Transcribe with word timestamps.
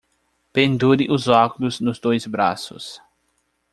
Pendure 0.51 1.11
os 1.11 1.27
óculos 1.27 1.79
nos 1.79 1.99
dois 1.99 2.25
braços. 2.25 2.99